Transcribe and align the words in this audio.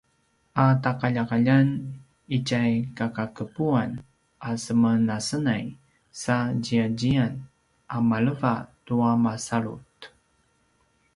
a 0.61 0.65
taqaljaqaljan 0.85 1.67
itja 2.37 2.61
kakaqepuan 2.97 3.91
a 4.49 4.51
semenasenay 4.63 5.65
sa 6.21 6.35
ziyaziyan 6.63 7.33
a 7.95 7.97
maleva 8.09 8.53
tua 8.85 9.11
masalut 9.25 9.97